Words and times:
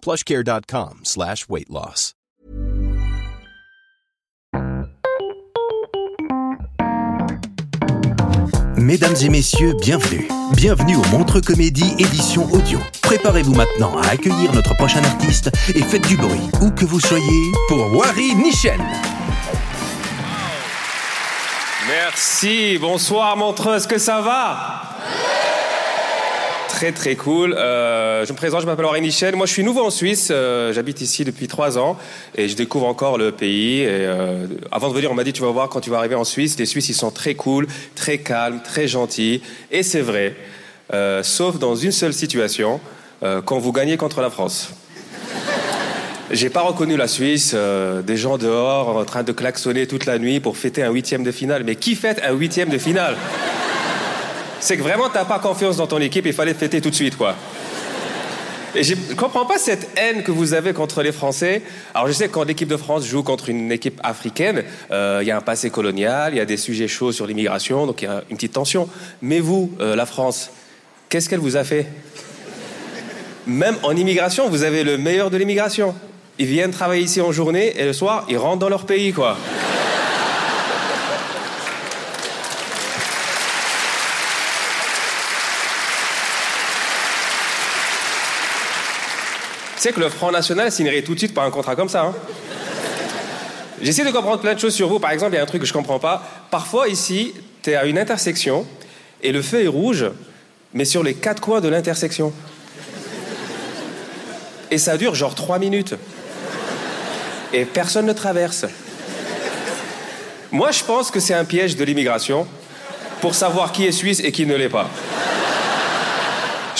plushcare.com 0.00 1.00
slash 1.04 1.48
weight 1.48 1.68
loss. 1.70 2.14
Mesdames 8.76 9.16
et 9.22 9.28
messieurs, 9.28 9.74
bienvenue. 9.82 10.28
Bienvenue 10.54 10.96
au 10.96 11.04
Montre 11.08 11.40
Comédie 11.40 11.94
édition 11.98 12.50
audio. 12.52 12.78
Préparez-vous 13.02 13.54
maintenant 13.54 13.98
à 13.98 14.10
accueillir 14.10 14.52
notre 14.54 14.74
prochain 14.76 15.02
artiste 15.04 15.50
et 15.74 15.82
faites 15.82 16.06
du 16.06 16.16
bruit, 16.16 16.40
où 16.62 16.70
que 16.70 16.84
vous 16.84 17.00
soyez, 17.00 17.52
pour 17.68 17.92
Wari 17.94 18.34
Nichen. 18.36 18.80
Merci, 21.88 22.78
bonsoir 22.80 23.36
Montreux, 23.36 23.76
est-ce 23.76 23.88
que 23.88 23.98
ça 23.98 24.20
va? 24.20 24.82
Très 26.78 26.92
très 26.92 27.16
cool. 27.16 27.54
Euh, 27.54 28.24
je 28.24 28.32
me 28.32 28.36
présente, 28.36 28.60
je 28.60 28.66
m'appelle 28.66 28.84
Henri 28.84 29.00
Michel. 29.00 29.34
Moi 29.34 29.46
je 29.46 29.52
suis 29.52 29.64
nouveau 29.64 29.84
en 29.84 29.90
Suisse, 29.90 30.28
euh, 30.30 30.72
j'habite 30.72 31.00
ici 31.00 31.24
depuis 31.24 31.48
trois 31.48 31.76
ans 31.76 31.98
et 32.36 32.46
je 32.46 32.54
découvre 32.54 32.86
encore 32.86 33.18
le 33.18 33.32
pays. 33.32 33.84
Euh, 33.84 34.46
avant 34.70 34.88
de 34.88 34.94
venir, 34.94 35.10
on 35.10 35.14
m'a 35.14 35.24
dit 35.24 35.32
tu 35.32 35.42
vas 35.42 35.50
voir 35.50 35.70
quand 35.70 35.80
tu 35.80 35.90
vas 35.90 35.98
arriver 35.98 36.14
en 36.14 36.22
Suisse, 36.22 36.56
les 36.56 36.66
Suisses 36.66 36.88
ils 36.88 36.94
sont 36.94 37.10
très 37.10 37.34
cool, 37.34 37.66
très 37.96 38.18
calmes, 38.18 38.60
très 38.62 38.86
gentils. 38.86 39.42
Et 39.72 39.82
c'est 39.82 40.02
vrai, 40.02 40.36
sauf 41.22 41.58
dans 41.58 41.74
une 41.74 41.90
seule 41.90 42.14
situation, 42.14 42.78
quand 43.44 43.58
vous 43.58 43.72
gagnez 43.72 43.96
contre 43.96 44.20
la 44.20 44.30
France. 44.30 44.70
J'ai 46.30 46.50
pas 46.50 46.60
reconnu 46.60 46.96
la 46.96 47.08
Suisse, 47.08 47.56
des 48.06 48.16
gens 48.16 48.38
dehors 48.38 48.96
en 48.96 49.04
train 49.04 49.24
de 49.24 49.32
klaxonner 49.32 49.88
toute 49.88 50.06
la 50.06 50.20
nuit 50.20 50.38
pour 50.38 50.56
fêter 50.56 50.84
un 50.84 50.92
huitième 50.92 51.24
de 51.24 51.32
finale. 51.32 51.64
Mais 51.64 51.74
qui 51.74 51.96
fête 51.96 52.20
un 52.24 52.34
huitième 52.34 52.68
de 52.68 52.78
finale? 52.78 53.16
C'est 54.60 54.76
que 54.76 54.82
vraiment 54.82 55.08
t'as 55.08 55.24
pas 55.24 55.38
confiance 55.38 55.76
dans 55.76 55.86
ton 55.86 56.00
équipe, 56.00 56.26
il 56.26 56.32
fallait 56.32 56.54
fêter 56.54 56.80
tout 56.80 56.90
de 56.90 56.94
suite, 56.94 57.16
quoi. 57.16 57.34
Et 58.74 58.82
je 58.82 58.94
comprends 59.16 59.46
pas 59.46 59.58
cette 59.58 59.88
haine 59.96 60.22
que 60.22 60.30
vous 60.30 60.52
avez 60.52 60.72
contre 60.72 61.02
les 61.02 61.12
Français. 61.12 61.62
Alors 61.94 62.06
je 62.06 62.12
sais 62.12 62.28
que 62.28 62.34
quand 62.34 62.44
l'équipe 62.44 62.68
de 62.68 62.76
France 62.76 63.06
joue 63.06 63.22
contre 63.22 63.48
une 63.48 63.72
équipe 63.72 63.98
africaine, 64.04 64.62
euh, 64.90 65.20
il 65.22 65.28
y 65.28 65.30
a 65.30 65.36
un 65.36 65.40
passé 65.40 65.70
colonial, 65.70 66.34
il 66.34 66.36
y 66.36 66.40
a 66.40 66.44
des 66.44 66.58
sujets 66.58 66.86
chauds 66.86 67.12
sur 67.12 67.26
l'immigration, 67.26 67.86
donc 67.86 68.02
il 68.02 68.04
y 68.04 68.08
a 68.08 68.22
une 68.30 68.36
petite 68.36 68.52
tension. 68.52 68.88
Mais 69.22 69.40
vous, 69.40 69.72
euh, 69.80 69.96
la 69.96 70.06
France, 70.06 70.50
qu'est-ce 71.08 71.28
qu'elle 71.30 71.40
vous 71.40 71.56
a 71.56 71.64
fait? 71.64 71.86
Même 73.46 73.76
en 73.82 73.96
immigration, 73.96 74.50
vous 74.50 74.62
avez 74.62 74.84
le 74.84 74.98
meilleur 74.98 75.30
de 75.30 75.38
l'immigration. 75.38 75.94
Ils 76.38 76.46
viennent 76.46 76.70
travailler 76.70 77.02
ici 77.02 77.20
en 77.22 77.32
journée 77.32 77.72
et 77.80 77.84
le 77.84 77.94
soir, 77.94 78.26
ils 78.28 78.36
rentrent 78.36 78.58
dans 78.58 78.68
leur 78.68 78.84
pays, 78.84 79.12
quoi. 79.12 79.38
Tu 89.78 89.84
sais 89.84 89.92
que 89.92 90.00
le 90.00 90.08
Front 90.08 90.32
National 90.32 90.72
signerait 90.72 91.02
tout 91.02 91.14
de 91.14 91.20
suite 91.20 91.32
par 91.32 91.44
un 91.44 91.52
contrat 91.52 91.76
comme 91.76 91.88
ça. 91.88 92.02
Hein 92.02 92.14
J'essaie 93.80 94.04
de 94.04 94.10
comprendre 94.10 94.40
plein 94.40 94.54
de 94.54 94.58
choses 94.58 94.74
sur 94.74 94.88
vous. 94.88 94.98
Par 94.98 95.12
exemple, 95.12 95.34
il 95.34 95.36
y 95.36 95.38
a 95.38 95.42
un 95.44 95.46
truc 95.46 95.60
que 95.60 95.68
je 95.68 95.72
comprends 95.72 96.00
pas. 96.00 96.20
Parfois, 96.50 96.88
ici, 96.88 97.32
tu 97.62 97.70
es 97.70 97.76
à 97.76 97.84
une 97.84 97.96
intersection 97.96 98.66
et 99.22 99.30
le 99.30 99.40
feu 99.40 99.62
est 99.62 99.68
rouge, 99.68 100.06
mais 100.74 100.84
sur 100.84 101.04
les 101.04 101.14
quatre 101.14 101.40
coins 101.40 101.60
de 101.60 101.68
l'intersection. 101.68 102.32
Et 104.72 104.78
ça 104.78 104.96
dure 104.96 105.14
genre 105.14 105.36
trois 105.36 105.60
minutes. 105.60 105.94
Et 107.52 107.64
personne 107.64 108.06
ne 108.06 108.12
traverse. 108.12 108.66
Moi, 110.50 110.72
je 110.72 110.82
pense 110.82 111.12
que 111.12 111.20
c'est 111.20 111.34
un 111.34 111.44
piège 111.44 111.76
de 111.76 111.84
l'immigration 111.84 112.48
pour 113.20 113.36
savoir 113.36 113.70
qui 113.70 113.86
est 113.86 113.92
suisse 113.92 114.18
et 114.24 114.32
qui 114.32 114.44
ne 114.44 114.56
l'est 114.56 114.68
pas. 114.68 114.90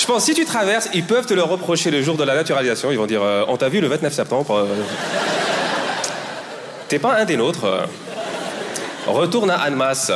Je 0.08 0.14
pense 0.14 0.24
si 0.24 0.32
tu 0.32 0.46
traverses, 0.46 0.88
ils 0.94 1.04
peuvent 1.04 1.26
te 1.26 1.34
le 1.34 1.42
reprocher 1.42 1.90
le 1.90 2.00
jour 2.00 2.16
de 2.16 2.24
la 2.24 2.34
naturalisation. 2.34 2.90
Ils 2.90 2.96
vont 2.96 3.04
dire 3.04 3.20
euh, 3.22 3.44
On 3.48 3.58
t'a 3.58 3.68
vu 3.68 3.78
le 3.78 3.88
29 3.88 4.10
septembre. 4.10 4.54
euh, 4.56 4.66
T'es 6.88 6.98
pas 6.98 7.18
un 7.20 7.26
des 7.26 7.36
nôtres. 7.36 7.64
euh. 7.66 7.84
Retourne 9.06 9.50
à 9.50 9.56
Annemasse. 9.56 10.10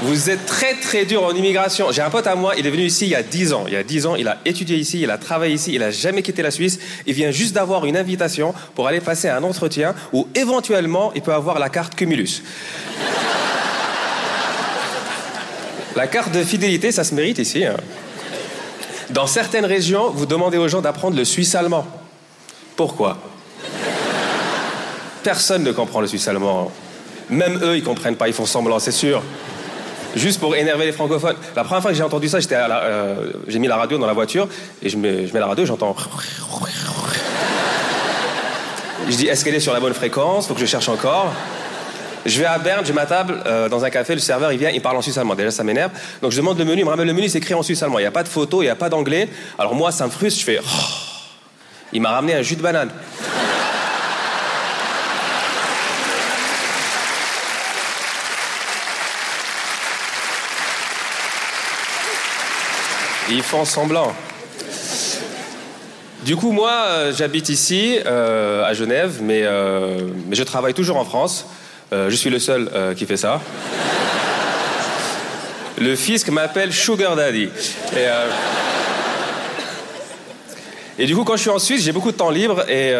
Vous 0.00 0.30
êtes 0.30 0.46
très 0.46 0.74
très 0.74 1.04
dur 1.04 1.22
en 1.22 1.30
immigration. 1.30 1.92
J'ai 1.92 2.02
un 2.02 2.10
pote 2.10 2.26
à 2.26 2.34
moi, 2.34 2.54
il 2.58 2.66
est 2.66 2.70
venu 2.70 2.86
ici 2.86 3.04
il 3.06 3.10
y 3.10 3.14
a 3.14 3.22
10 3.22 3.52
ans. 3.52 3.62
Il 3.68 3.74
y 3.74 3.76
a 3.76 3.84
10 3.84 4.06
ans, 4.06 4.16
il 4.16 4.26
a 4.26 4.38
étudié 4.44 4.78
ici, 4.78 5.00
il 5.00 5.12
a 5.12 5.18
travaillé 5.18 5.54
ici, 5.54 5.70
il 5.72 5.82
a 5.84 5.92
jamais 5.92 6.22
quitté 6.22 6.42
la 6.42 6.50
Suisse. 6.50 6.80
Il 7.06 7.14
vient 7.14 7.30
juste 7.30 7.54
d'avoir 7.54 7.86
une 7.86 7.96
invitation 7.96 8.52
pour 8.74 8.88
aller 8.88 9.00
passer 9.00 9.28
un 9.28 9.44
entretien 9.44 9.94
où 10.12 10.26
éventuellement 10.34 11.12
il 11.14 11.22
peut 11.22 11.34
avoir 11.34 11.60
la 11.60 11.68
carte 11.68 11.94
Cumulus. 11.94 12.42
La 15.98 16.06
carte 16.06 16.30
de 16.30 16.44
fidélité, 16.44 16.92
ça 16.92 17.02
se 17.02 17.12
mérite 17.12 17.38
ici. 17.38 17.64
hein. 17.64 17.74
Dans 19.10 19.26
certaines 19.26 19.64
régions, 19.64 20.10
vous 20.10 20.26
demandez 20.26 20.56
aux 20.56 20.68
gens 20.68 20.80
d'apprendre 20.80 21.16
le 21.16 21.24
suisse 21.24 21.56
allemand. 21.56 21.84
Pourquoi? 22.76 23.18
Personne 25.24 25.64
ne 25.64 25.72
comprend 25.72 26.00
le 26.00 26.06
suisse 26.06 26.28
allemand. 26.28 26.70
Même 27.30 27.58
eux, 27.64 27.76
ils 27.76 27.82
comprennent 27.82 28.14
pas, 28.14 28.28
ils 28.28 28.32
font 28.32 28.46
semblant, 28.46 28.78
c'est 28.78 28.92
sûr. 28.92 29.24
Juste 30.14 30.38
pour 30.38 30.54
énerver 30.54 30.86
les 30.86 30.92
francophones. 30.92 31.34
La 31.56 31.64
première 31.64 31.82
fois 31.82 31.90
que 31.90 31.96
j'ai 31.96 32.04
entendu 32.04 32.28
ça, 32.28 32.38
euh, 32.52 33.32
j'ai 33.48 33.58
mis 33.58 33.66
la 33.66 33.76
radio 33.76 33.98
dans 33.98 34.06
la 34.06 34.12
voiture 34.12 34.46
et 34.80 34.88
je 34.88 34.96
mets, 34.96 35.26
je 35.26 35.34
mets 35.34 35.40
la 35.40 35.48
radio, 35.48 35.66
j'entends. 35.66 35.96
Je 39.08 39.16
dis, 39.16 39.26
est-ce 39.26 39.44
qu'elle 39.44 39.56
est 39.56 39.58
sur 39.58 39.72
la 39.72 39.80
bonne 39.80 39.94
fréquence? 39.94 40.46
Faut 40.46 40.54
que 40.54 40.60
je 40.60 40.66
cherche 40.66 40.88
encore. 40.88 41.32
Je 42.28 42.38
vais 42.40 42.44
à 42.46 42.58
Berne, 42.58 42.84
j'ai 42.84 42.92
ma 42.92 43.06
table 43.06 43.42
euh, 43.46 43.70
dans 43.70 43.86
un 43.86 43.90
café, 43.90 44.12
le 44.12 44.20
serveur 44.20 44.52
il 44.52 44.58
vient, 44.58 44.68
il 44.68 44.82
parle 44.82 44.98
en 44.98 45.02
suisse 45.02 45.16
allemand. 45.16 45.34
Déjà 45.34 45.50
ça 45.50 45.64
m'énerve. 45.64 45.92
Donc 46.20 46.30
je 46.30 46.36
demande 46.36 46.58
le 46.58 46.64
menu, 46.66 46.82
il 46.82 46.84
me 46.84 46.90
ramène 46.90 47.06
le 47.06 47.14
menu, 47.14 47.26
c'est 47.26 47.38
écrit 47.38 47.54
en 47.54 47.62
suisse 47.62 47.82
allemand. 47.82 47.98
Il 47.98 48.02
n'y 48.02 48.06
a 48.06 48.10
pas 48.10 48.22
de 48.22 48.28
photo, 48.28 48.60
il 48.60 48.66
n'y 48.66 48.70
a 48.70 48.76
pas 48.76 48.90
d'anglais. 48.90 49.30
Alors 49.58 49.74
moi 49.74 49.92
ça 49.92 50.04
me 50.04 50.10
frustre, 50.10 50.38
je 50.38 50.44
fais. 50.44 50.60
Oh. 50.62 50.66
Il 51.94 52.02
m'a 52.02 52.10
ramené 52.10 52.34
un 52.34 52.42
jus 52.42 52.56
de 52.56 52.60
banane. 52.60 52.90
Ils 63.30 63.42
font 63.42 63.64
semblant. 63.64 64.12
Du 66.24 66.36
coup, 66.36 66.50
moi, 66.50 66.72
euh, 66.72 67.12
j'habite 67.16 67.48
ici, 67.48 67.98
euh, 68.04 68.64
à 68.64 68.74
Genève, 68.74 69.20
mais, 69.22 69.44
mais 70.26 70.36
je 70.36 70.42
travaille 70.42 70.74
toujours 70.74 70.98
en 70.98 71.06
France. 71.06 71.46
Euh, 71.92 72.10
je 72.10 72.16
suis 72.16 72.30
le 72.30 72.38
seul 72.38 72.70
euh, 72.74 72.94
qui 72.94 73.06
fait 73.06 73.16
ça. 73.16 73.40
Le 75.78 75.96
fisc 75.96 76.28
m'appelle 76.28 76.72
Sugar 76.72 77.16
Daddy. 77.16 77.44
Et, 77.44 77.48
euh, 77.96 78.26
et 80.98 81.06
du 81.06 81.14
coup, 81.14 81.24
quand 81.24 81.36
je 81.36 81.42
suis 81.42 81.50
en 81.50 81.58
Suisse, 81.58 81.82
j'ai 81.82 81.92
beaucoup 81.92 82.10
de 82.10 82.16
temps 82.16 82.30
libre 82.30 82.68
et 82.68 82.92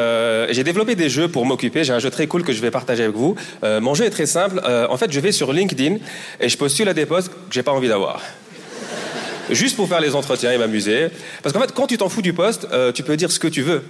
j'ai 0.51 0.63
développé 0.63 0.95
des 0.95 1.09
jeux 1.09 1.27
pour 1.27 1.45
m'occuper. 1.45 1.83
J'ai 1.83 1.93
un 1.93 1.99
jeu 1.99 2.11
très 2.11 2.29
cool 2.29 2.45
que 2.45 2.53
je 2.53 2.63
vais 2.63 2.71
partager 2.71 3.03
avec 3.03 3.17
vous. 3.17 3.35
Mon 3.65 3.95
jeu 3.95 4.05
est 4.05 4.11
très 4.11 4.27
simple. 4.27 4.63
En 4.89 4.97
fait, 4.97 5.11
je 5.11 5.19
vais 5.19 5.33
sur 5.33 5.53
LinkedIn 5.53 5.97
et 6.41 6.49
je 6.49 6.57
postule 6.57 6.89
à 6.89 6.95
des 6.95 7.07
postes 7.07 7.31
que 7.31 7.35
j'ai 7.51 7.65
pas 7.65 7.73
envie 7.73 7.89
d'avoir. 7.89 8.23
Juste 9.51 9.75
pour 9.75 9.89
faire 9.89 10.01
les 10.01 10.15
entretiens 10.15 10.53
et 10.53 10.59
m'amuser. 10.59 11.09
Parce 11.43 11.53
qu'en 11.53 11.61
fait, 11.61 11.73
quand 11.73 11.89
tu 11.89 11.99
t'en 11.99 12.09
fous 12.09 12.23
du 12.23 12.33
poste, 12.33 12.69
tu 12.95 13.03
peux 13.03 13.17
dire 13.17 13.33
ce 13.33 13.41
que 13.41 13.49
tu 13.49 13.63
veux. 13.63 13.83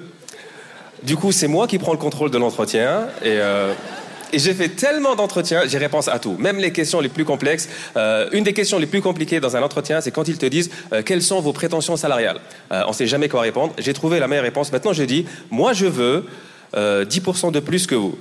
Du 1.03 1.17
coup, 1.17 1.31
c'est 1.31 1.47
moi 1.47 1.67
qui 1.67 1.77
prends 1.77 1.93
le 1.93 1.99
contrôle 1.99 2.31
de 2.31 2.39
l'entretien 2.39 3.09
et, 3.23 3.39
Et 4.33 4.39
j'ai 4.39 4.53
fait 4.53 4.69
tellement 4.69 5.15
d'entretiens, 5.15 5.63
j'ai 5.67 5.79
réponse 5.79 6.09
à 6.09 6.19
tout, 6.19 6.37
même 6.39 6.59
les 6.59 6.73
questions 6.73 7.01
les 7.01 7.09
plus 7.09 7.25
complexes. 7.25 7.69
Euh, 7.97 8.29
une 8.33 8.45
des 8.45 8.53
questions 8.53 8.79
les 8.79 8.87
plus 8.87 9.01
compliquées 9.01 9.41
dans 9.41 9.57
un 9.57 9.63
entretien, 9.63 10.01
c'est 10.01 10.11
quand 10.11 10.29
ils 10.29 10.37
te 10.37 10.47
disent 10.47 10.71
euh, 10.93 11.03
quelles 11.03 11.23
sont 11.23 11.41
vos 11.41 11.53
prétentions 11.53 11.97
salariales? 11.97 12.39
Euh, 12.71 12.83
on 12.87 12.91
ne 12.91 12.95
sait 12.95 13.07
jamais 13.07 13.29
quoi 13.29 13.41
répondre. 13.41 13.73
J'ai 13.79 13.95
trouvé 13.95 14.19
la 14.19 14.29
meilleure 14.29 14.45
réponse. 14.45 14.71
Maintenant, 14.71 14.93
je 14.93 15.03
dis, 15.05 15.27
moi, 15.51 15.73
je 15.73 15.87
veux 15.87 16.27
10% 16.75 17.51
de 17.51 17.61
plus 17.61 17.87
que 17.87 17.95
vous. 17.95 18.19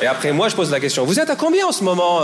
Et 0.00 0.06
après, 0.06 0.32
moi, 0.32 0.48
je 0.48 0.54
pose 0.54 0.70
la 0.70 0.78
question, 0.78 1.04
vous 1.04 1.18
êtes 1.18 1.30
à 1.30 1.36
combien 1.36 1.66
en 1.66 1.72
ce 1.72 1.82
moment 1.82 2.20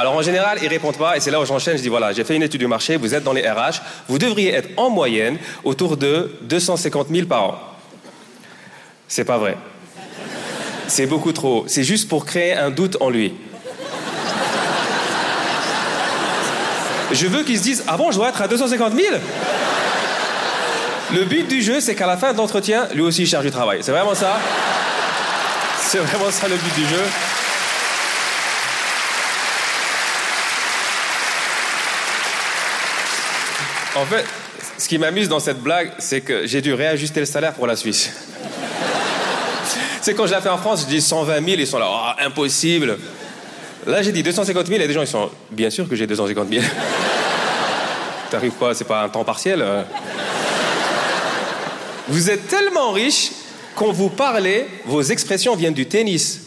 alors 0.00 0.14
en 0.14 0.22
général, 0.22 0.58
ils 0.62 0.68
répondent 0.68 0.96
pas 0.96 1.16
et 1.16 1.20
c'est 1.20 1.32
là 1.32 1.40
où 1.40 1.44
j'enchaîne. 1.44 1.76
Je 1.76 1.82
dis 1.82 1.88
voilà, 1.88 2.12
j'ai 2.12 2.22
fait 2.22 2.36
une 2.36 2.44
étude 2.44 2.60
du 2.60 2.68
marché, 2.68 2.96
vous 2.96 3.16
êtes 3.16 3.24
dans 3.24 3.32
les 3.32 3.42
RH, 3.42 3.82
vous 4.06 4.20
devriez 4.20 4.54
être 4.54 4.68
en 4.76 4.90
moyenne 4.90 5.38
autour 5.64 5.96
de 5.96 6.30
250 6.42 7.08
000 7.08 7.26
par 7.26 7.44
an. 7.44 7.77
C'est 9.08 9.24
pas 9.24 9.38
vrai. 9.38 9.56
C'est 10.86 11.06
beaucoup 11.06 11.32
trop. 11.32 11.64
C'est 11.66 11.82
juste 11.82 12.08
pour 12.08 12.26
créer 12.26 12.52
un 12.54 12.70
doute 12.70 12.98
en 13.00 13.08
lui. 13.08 13.34
Je 17.10 17.26
veux 17.26 17.42
qu'il 17.42 17.56
se 17.56 17.62
dise 17.62 17.84
Ah 17.88 17.96
bon, 17.96 18.10
je 18.10 18.16
dois 18.16 18.28
être 18.28 18.42
à 18.42 18.48
250 18.48 18.92
000 18.94 19.06
Le 21.14 21.24
but 21.24 21.48
du 21.48 21.62
jeu, 21.62 21.80
c'est 21.80 21.94
qu'à 21.94 22.06
la 22.06 22.18
fin 22.18 22.32
de 22.32 22.38
l'entretien, 22.38 22.86
lui 22.94 23.00
aussi, 23.00 23.22
il 23.22 23.26
cherche 23.26 23.44
du 23.44 23.50
travail. 23.50 23.78
C'est 23.80 23.92
vraiment 23.92 24.14
ça 24.14 24.38
C'est 25.78 25.98
vraiment 25.98 26.30
ça 26.30 26.48
le 26.48 26.56
but 26.56 26.74
du 26.74 26.86
jeu. 26.86 27.02
En 33.96 34.04
fait, 34.04 34.24
ce 34.76 34.86
qui 34.86 34.98
m'amuse 34.98 35.28
dans 35.28 35.40
cette 35.40 35.60
blague, 35.60 35.90
c'est 35.98 36.20
que 36.20 36.46
j'ai 36.46 36.60
dû 36.60 36.74
réajuster 36.74 37.20
le 37.20 37.26
salaire 37.26 37.54
pour 37.54 37.66
la 37.66 37.74
Suisse. 37.74 38.12
C'est 40.00 40.14
quand 40.14 40.26
je 40.26 40.34
l'ai 40.34 40.40
fait 40.40 40.48
en 40.48 40.58
France, 40.58 40.82
je 40.82 40.86
dis 40.86 41.00
120 41.00 41.34
000, 41.34 41.46
ils 41.58 41.66
sont 41.66 41.78
là, 41.78 41.88
oh, 41.90 42.24
impossible. 42.24 42.98
Là, 43.86 44.02
j'ai 44.02 44.12
dit 44.12 44.22
250 44.22 44.66
000 44.66 44.80
et 44.80 44.86
des 44.86 44.92
gens, 44.92 45.02
ils 45.02 45.06
sont, 45.06 45.30
bien 45.50 45.70
sûr 45.70 45.88
que 45.88 45.96
j'ai 45.96 46.06
250 46.06 46.48
000. 46.48 46.62
T'arrives 48.30 48.52
quoi 48.52 48.74
C'est 48.74 48.84
pas 48.84 49.02
un 49.02 49.08
temps 49.08 49.24
partiel 49.24 49.62
euh? 49.62 49.82
Vous 52.08 52.30
êtes 52.30 52.48
tellement 52.48 52.92
riche, 52.92 53.30
quand 53.74 53.92
vous 53.92 54.08
parlez, 54.08 54.66
vos 54.86 55.02
expressions 55.02 55.54
viennent 55.56 55.74
du 55.74 55.86
tennis. 55.86 56.40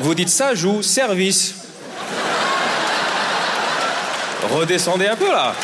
Vous 0.00 0.14
dites 0.14 0.28
ça 0.28 0.54
joue, 0.54 0.82
service. 0.82 1.54
Redescendez 4.52 5.06
un 5.06 5.16
peu 5.16 5.30
là. 5.30 5.54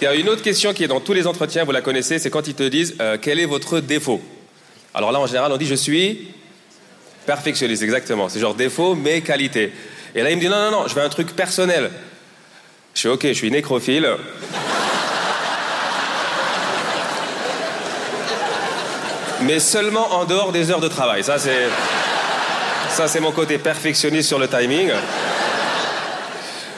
Il 0.00 0.04
y 0.04 0.06
a 0.06 0.14
une 0.14 0.28
autre 0.28 0.42
question 0.42 0.74
qui 0.74 0.84
est 0.84 0.88
dans 0.88 1.00
tous 1.00 1.14
les 1.14 1.26
entretiens, 1.26 1.64
vous 1.64 1.72
la 1.72 1.80
connaissez, 1.80 2.18
c'est 2.18 2.28
quand 2.28 2.46
ils 2.46 2.54
te 2.54 2.62
disent 2.62 2.96
euh, 3.00 3.16
quel 3.20 3.40
est 3.40 3.46
votre 3.46 3.80
défaut? 3.80 4.20
Alors 4.92 5.10
là, 5.10 5.20
en 5.20 5.26
général, 5.26 5.50
on 5.52 5.56
dit 5.56 5.66
je 5.66 5.74
suis 5.74 6.28
perfectionniste, 7.24 7.82
exactement. 7.82 8.28
C'est 8.28 8.40
genre 8.40 8.54
défaut, 8.54 8.94
mais 8.94 9.22
qualité. 9.22 9.72
Et 10.14 10.22
là, 10.22 10.30
il 10.30 10.36
me 10.36 10.40
dit 10.40 10.48
non, 10.48 10.56
non, 10.56 10.70
non, 10.70 10.88
je 10.88 10.94
veux 10.94 11.02
un 11.02 11.08
truc 11.08 11.34
personnel. 11.34 11.90
Je 12.94 13.00
suis 13.00 13.08
ok, 13.08 13.26
je 13.26 13.32
suis 13.32 13.50
nécrophile. 13.50 14.08
mais 19.42 19.60
seulement 19.60 20.14
en 20.14 20.24
dehors 20.24 20.52
des 20.52 20.70
heures 20.70 20.80
de 20.80 20.88
travail. 20.88 21.24
Ça, 21.24 21.38
c'est. 21.38 21.68
Ça, 22.90 23.08
c'est 23.08 23.20
mon 23.20 23.32
côté 23.32 23.58
perfectionniste 23.58 24.28
sur 24.28 24.38
le 24.38 24.48
timing. 24.48 24.90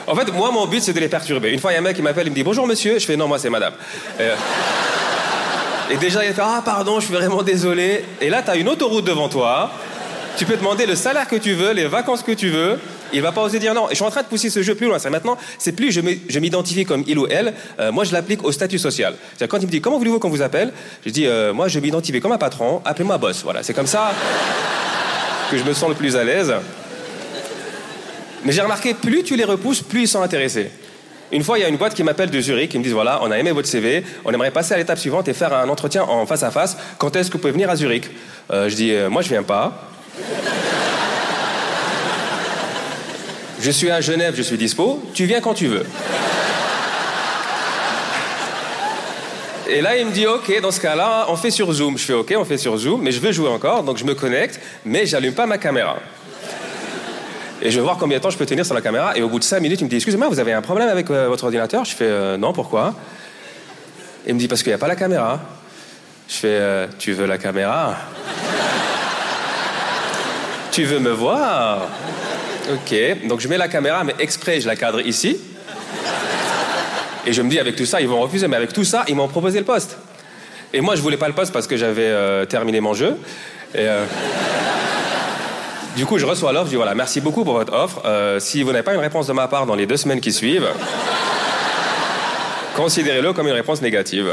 En 0.09 0.15
fait, 0.15 0.33
moi, 0.33 0.49
mon 0.49 0.65
but, 0.65 0.81
c'est 0.81 0.91
de 0.91 0.99
les 0.99 1.07
perturber. 1.07 1.51
Une 1.51 1.59
fois, 1.59 1.71
il 1.71 1.75
y 1.75 1.77
a 1.77 1.79
un 1.79 1.83
mec 1.83 1.95
qui 1.95 2.01
m'appelle, 2.01 2.25
il 2.25 2.31
me 2.31 2.35
dit 2.35 2.43
Bonjour 2.43 2.65
monsieur. 2.65 2.97
Je 2.97 3.05
fais 3.05 3.15
Non, 3.15 3.27
moi, 3.27 3.37
c'est 3.37 3.51
madame. 3.51 3.73
Et, 4.19 4.23
euh, 4.23 5.97
déjà, 6.01 6.25
il 6.25 6.33
fait 6.33 6.41
Ah, 6.43 6.63
pardon, 6.65 6.99
je 6.99 7.05
suis 7.05 7.13
vraiment 7.13 7.43
désolé. 7.43 8.03
Et 8.19 8.29
là, 8.29 8.41
tu 8.41 8.49
as 8.49 8.55
une 8.55 8.67
autoroute 8.69 9.05
devant 9.05 9.29
toi. 9.29 9.71
Tu 10.35 10.45
peux 10.45 10.57
demander 10.57 10.87
le 10.87 10.95
salaire 10.95 11.27
que 11.27 11.35
tu 11.35 11.53
veux, 11.53 11.73
les 11.73 11.85
vacances 11.85 12.23
que 12.23 12.31
tu 12.31 12.49
veux. 12.49 12.79
Il 13.13 13.21
va 13.21 13.31
pas 13.31 13.41
oser 13.43 13.59
dire 13.59 13.75
non. 13.75 13.85
Et 13.85 13.91
je 13.91 13.95
suis 13.95 14.03
en 14.03 14.09
train 14.09 14.23
de 14.23 14.27
pousser 14.27 14.49
ce 14.49 14.63
jeu 14.63 14.73
plus 14.73 14.87
loin. 14.87 14.97
C'est 14.97 15.11
maintenant, 15.11 15.37
c'est 15.59 15.73
plus 15.73 15.91
je 15.91 16.39
m'identifie 16.39 16.85
comme 16.85 17.03
il 17.05 17.19
ou 17.19 17.27
elle. 17.29 17.53
Euh, 17.79 17.91
moi, 17.91 18.03
je 18.03 18.11
l'applique 18.11 18.43
au 18.43 18.51
statut 18.51 18.79
social. 18.79 19.13
C'est 19.37 19.47
quand 19.47 19.59
il 19.59 19.67
me 19.67 19.71
dit 19.71 19.79
comment 19.79 19.99
voulez-vous 19.99 20.17
qu'on 20.17 20.29
vous 20.29 20.41
appelle, 20.41 20.73
je 21.05 21.11
dis 21.11 21.27
euh, 21.27 21.53
moi, 21.53 21.67
je 21.67 21.79
m'identifie 21.79 22.19
comme 22.19 22.31
un 22.31 22.39
patron. 22.39 22.81
Appelez-moi 22.83 23.19
boss. 23.19 23.41
Voilà, 23.43 23.61
c'est 23.61 23.75
comme 23.75 23.87
ça 23.87 24.11
que 25.51 25.57
je 25.57 25.63
me 25.63 25.73
sens 25.73 25.89
le 25.89 25.95
plus 25.95 26.15
à 26.15 26.23
l'aise. 26.23 26.51
Mais 28.43 28.51
j'ai 28.51 28.61
remarqué, 28.61 28.93
plus 28.93 29.23
tu 29.23 29.35
les 29.35 29.43
repousses, 29.43 29.81
plus 29.81 30.01
ils 30.01 30.07
sont 30.07 30.21
intéressés. 30.21 30.71
Une 31.31 31.43
fois, 31.43 31.59
il 31.59 31.61
y 31.61 31.65
a 31.65 31.67
une 31.67 31.77
boîte 31.77 31.93
qui 31.93 32.03
m'appelle 32.03 32.31
de 32.31 32.41
Zurich, 32.41 32.71
qui 32.71 32.79
me 32.79 32.83
dit 32.83 32.89
voilà, 32.89 33.19
on 33.21 33.29
a 33.29 33.37
aimé 33.37 33.51
votre 33.51 33.67
CV, 33.67 34.03
on 34.25 34.33
aimerait 34.33 34.51
passer 34.51 34.73
à 34.73 34.77
l'étape 34.77 34.97
suivante 34.97 35.27
et 35.27 35.33
faire 35.33 35.53
un 35.53 35.69
entretien 35.69 36.03
en 36.03 36.25
face 36.25 36.41
à 36.43 36.49
face. 36.49 36.75
Quand 36.97 37.15
est-ce 37.15 37.29
que 37.29 37.33
vous 37.33 37.39
pouvez 37.39 37.53
venir 37.53 37.69
à 37.69 37.75
Zurich? 37.75 38.09
Euh, 38.51 38.67
Je 38.67 38.75
dis 38.75 38.91
euh, 38.91 39.09
moi, 39.09 39.21
je 39.21 39.29
viens 39.29 39.43
pas. 39.43 39.89
je 43.61 43.71
suis 43.71 43.91
à 43.91 44.01
Genève, 44.01 44.33
je 44.35 44.41
suis 44.41 44.57
dispo. 44.57 45.03
Tu 45.13 45.25
viens 45.25 45.41
quand 45.41 45.53
tu 45.53 45.67
veux. 45.67 45.85
Et 49.69 49.81
là, 49.81 49.97
il 49.97 50.07
me 50.07 50.11
dit, 50.11 50.25
OK, 50.25 50.51
dans 50.61 50.71
ce 50.71 50.79
cas-là, 50.79 51.27
on 51.29 51.35
fait 51.35 51.51
sur 51.51 51.71
Zoom. 51.71 51.97
Je 51.97 52.03
fais 52.03 52.13
OK, 52.13 52.33
on 52.35 52.45
fait 52.45 52.57
sur 52.57 52.75
Zoom, 52.75 53.01
mais 53.03 53.11
je 53.11 53.19
veux 53.19 53.31
jouer 53.31 53.49
encore, 53.49 53.83
donc 53.83 53.97
je 53.97 54.03
me 54.03 54.15
connecte, 54.15 54.59
mais 54.83 55.05
j'allume 55.05 55.33
pas 55.33 55.45
ma 55.45 55.59
caméra. 55.59 55.97
Et 57.61 57.71
je 57.71 57.75
vais 57.75 57.83
voir 57.83 57.97
combien 57.97 58.17
de 58.17 58.23
temps 58.23 58.29
je 58.29 58.37
peux 58.37 58.45
tenir 58.45 58.65
sur 58.65 58.73
la 58.73 58.81
caméra. 58.81 59.17
Et 59.17 59.21
au 59.21 59.27
bout 59.27 59.39
de 59.39 59.43
5 59.43 59.59
minutes, 59.59 59.81
il 59.81 59.85
me 59.85 59.89
dit 59.89 59.97
Excusez-moi, 59.97 60.29
vous 60.29 60.39
avez 60.39 60.53
un 60.53 60.61
problème 60.61 60.87
avec 60.87 61.09
euh, 61.09 61.27
votre 61.27 61.43
ordinateur? 61.43 61.83
Je 61.83 61.93
fais 61.93 62.05
euh, 62.05 62.37
Non, 62.37 62.53
pourquoi? 62.53 62.95
Il 64.25 64.35
me 64.35 64.39
dit 64.39 64.47
Parce 64.47 64.63
qu'il 64.63 64.69
n'y 64.69 64.75
a 64.75 64.77
pas 64.77 64.87
la 64.87 64.95
caméra. 64.95 65.41
Je 66.29 66.35
fais 66.35 66.47
euh, 66.47 66.87
Tu 66.97 67.11
veux 67.11 67.25
la 67.25 67.37
caméra? 67.37 67.97
Tu 70.71 70.85
veux 70.85 70.99
me 70.99 71.11
voir? 71.11 71.87
Ok. 72.71 73.27
Donc 73.27 73.41
je 73.41 73.47
mets 73.49 73.57
la 73.57 73.67
caméra, 73.67 74.05
mais 74.05 74.15
exprès, 74.19 74.61
je 74.61 74.67
la 74.67 74.77
cadre 74.77 75.05
ici. 75.05 75.37
Et 77.25 77.33
je 77.33 77.41
me 77.41 77.49
dis 77.49 77.59
Avec 77.59 77.75
tout 77.75 77.85
ça, 77.85 77.99
ils 77.99 78.07
vont 78.07 78.21
refuser. 78.21 78.47
Mais 78.47 78.55
avec 78.55 78.71
tout 78.71 78.85
ça, 78.85 79.03
ils 79.09 79.15
m'ont 79.15 79.27
proposé 79.27 79.59
le 79.59 79.65
poste. 79.65 79.97
Et 80.71 80.79
moi, 80.79 80.95
je 80.95 81.01
voulais 81.01 81.17
pas 81.17 81.27
le 81.27 81.33
poste 81.33 81.51
parce 81.51 81.67
que 81.67 81.75
j'avais 81.75 82.45
terminé 82.45 82.79
mon 82.79 82.93
jeu. 82.93 83.17
Et. 83.75 83.85
Du 85.99 86.05
coup, 86.05 86.17
je 86.17 86.25
reçois 86.25 86.53
l'offre, 86.53 86.67
je 86.67 86.69
dis 86.69 86.75
voilà, 86.77 86.95
merci 86.95 87.19
beaucoup 87.19 87.43
pour 87.43 87.55
votre 87.55 87.73
offre. 87.73 88.01
Euh, 88.05 88.39
si 88.39 88.63
vous 88.63 88.71
n'avez 88.71 88.83
pas 88.83 88.93
une 88.93 89.01
réponse 89.01 89.27
de 89.27 89.33
ma 89.33 89.49
part 89.49 89.65
dans 89.65 89.75
les 89.75 89.85
deux 89.85 89.97
semaines 89.97 90.21
qui 90.21 90.31
suivent, 90.31 90.69
considérez-le 92.77 93.33
comme 93.33 93.47
une 93.47 93.53
réponse 93.53 93.81
négative. 93.81 94.31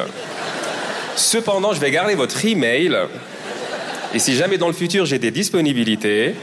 Cependant, 1.16 1.72
je 1.72 1.80
vais 1.80 1.90
garder 1.90 2.14
votre 2.14 2.44
email. 2.44 2.96
Et 4.14 4.20
si 4.20 4.36
jamais 4.36 4.58
dans 4.58 4.68
le 4.68 4.74
futur 4.74 5.06
j'ai 5.06 5.18
des 5.18 5.32
disponibilités, 5.32 6.36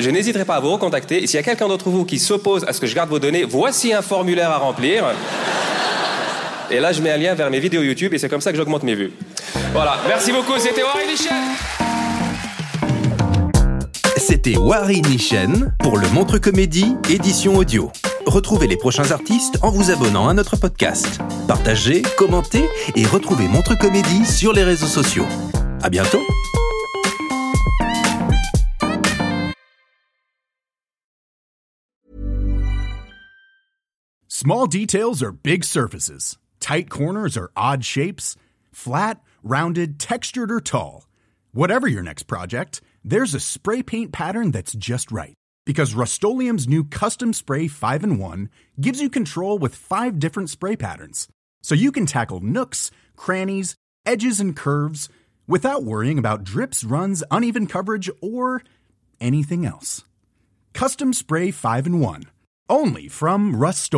je 0.00 0.10
n'hésiterai 0.10 0.44
pas 0.44 0.56
à 0.56 0.60
vous 0.60 0.72
recontacter. 0.72 1.22
Et 1.22 1.28
s'il 1.28 1.36
y 1.36 1.40
a 1.40 1.44
quelqu'un 1.44 1.68
d'entre 1.68 1.88
vous 1.88 2.04
qui 2.04 2.18
s'oppose 2.18 2.64
à 2.64 2.72
ce 2.72 2.80
que 2.80 2.88
je 2.88 2.94
garde 2.96 3.08
vos 3.08 3.20
données, 3.20 3.44
voici 3.44 3.92
un 3.92 4.02
formulaire 4.02 4.50
à 4.50 4.58
remplir. 4.58 5.04
Et 6.72 6.80
là, 6.80 6.90
je 6.90 7.00
mets 7.00 7.12
un 7.12 7.18
lien 7.18 7.34
vers 7.34 7.50
mes 7.50 7.60
vidéos 7.60 7.82
YouTube 7.82 8.14
et 8.14 8.18
c'est 8.18 8.28
comme 8.28 8.40
ça 8.40 8.50
que 8.50 8.56
j'augmente 8.56 8.82
mes 8.82 8.96
vues. 8.96 9.12
Voilà, 9.72 9.98
merci 10.08 10.32
beaucoup, 10.32 10.58
c'était 10.58 10.82
Warren 10.82 11.06
Michel. 11.08 11.79
C'était 14.42 14.56
Wari 14.56 15.02
Nishen 15.02 15.74
pour 15.80 15.98
le 15.98 16.08
Montre 16.08 16.38
Comédie, 16.38 16.96
édition 17.10 17.56
audio. 17.56 17.92
Retrouvez 18.24 18.66
les 18.66 18.78
prochains 18.78 19.10
artistes 19.10 19.58
en 19.60 19.68
vous 19.68 19.90
abonnant 19.90 20.30
à 20.30 20.32
notre 20.32 20.56
podcast. 20.56 21.20
Partagez, 21.46 22.00
commentez 22.16 22.64
et 22.96 23.04
retrouvez 23.04 23.48
Montre 23.48 23.76
Comédie 23.78 24.24
sur 24.24 24.54
les 24.54 24.64
réseaux 24.64 24.86
sociaux. 24.86 25.26
À 25.82 25.90
bientôt! 25.90 26.22
Small 34.26 34.66
details 34.66 35.22
are 35.22 35.32
big 35.32 35.64
surfaces. 35.64 36.38
Tight 36.60 36.88
corners 36.88 37.36
are 37.36 37.50
odd 37.58 37.84
shapes. 37.84 38.36
Flat, 38.72 39.16
rounded, 39.44 39.98
textured, 39.98 40.50
or 40.50 40.62
tall. 40.62 41.02
Whatever 41.52 41.88
your 41.88 42.02
next 42.02 42.24
project, 42.26 42.80
there's 43.04 43.34
a 43.34 43.40
spray 43.40 43.82
paint 43.82 44.12
pattern 44.12 44.50
that's 44.50 44.72
just 44.72 45.10
right. 45.10 45.34
Because 45.66 45.94
Rust 45.94 46.22
new 46.22 46.84
Custom 46.84 47.32
Spray 47.32 47.68
5 47.68 48.04
and 48.04 48.18
1 48.18 48.50
gives 48.80 49.00
you 49.00 49.10
control 49.10 49.58
with 49.58 49.74
five 49.74 50.18
different 50.18 50.50
spray 50.50 50.76
patterns. 50.76 51.28
So 51.62 51.74
you 51.74 51.92
can 51.92 52.06
tackle 52.06 52.40
nooks, 52.40 52.90
crannies, 53.16 53.74
edges, 54.06 54.40
and 54.40 54.56
curves 54.56 55.08
without 55.46 55.84
worrying 55.84 56.18
about 56.18 56.44
drips, 56.44 56.84
runs, 56.84 57.22
uneven 57.30 57.66
coverage, 57.66 58.10
or 58.22 58.62
anything 59.20 59.66
else. 59.66 60.04
Custom 60.72 61.12
Spray 61.12 61.50
5 61.50 61.86
and 61.86 62.00
1. 62.00 62.24
Only 62.68 63.08
from 63.08 63.56
Rust 63.56 63.92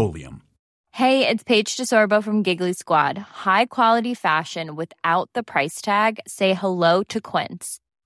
Hey, 0.95 1.27
it's 1.27 1.43
Paige 1.43 1.77
DeSorbo 1.77 2.23
from 2.23 2.43
Giggly 2.43 2.73
Squad. 2.75 3.17
High 3.17 3.67
quality 3.67 4.15
fashion 4.15 4.77
without 4.77 5.31
the 5.33 5.43
price 5.43 5.81
tag? 5.81 6.21
Say 6.27 6.55
hello 6.55 7.03
to 7.05 7.21
Quince. 7.21 7.81